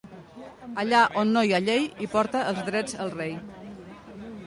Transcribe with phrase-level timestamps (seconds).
[0.83, 3.41] Allà on no hi ha llei, hi porta els drets el rei.